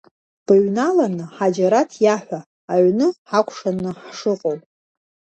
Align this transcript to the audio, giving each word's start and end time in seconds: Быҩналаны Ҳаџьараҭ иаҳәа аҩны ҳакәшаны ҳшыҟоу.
Быҩналаны 0.45 1.23
Ҳаџьараҭ 1.35 1.91
иаҳәа 2.05 2.39
аҩны 2.73 3.07
ҳакәшаны 3.29 3.91
ҳшыҟоу. 4.03 4.57